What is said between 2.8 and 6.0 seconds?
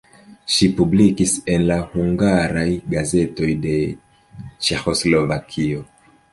gazetoj de Ĉeĥoslovakio.